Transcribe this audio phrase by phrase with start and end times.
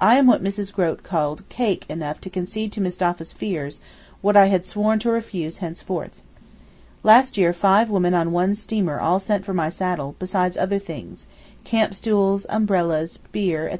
[0.00, 0.72] I am what Mrs.
[0.72, 3.82] Grote called 'cake' enough to concede to Mustapha's fears
[4.22, 6.22] what I had sworn to refuse henceforth.
[7.02, 12.46] Last year five women on one steamer all sent for my saddle, besides other things—campstools,
[12.48, 13.78] umbrellas, beer, etc.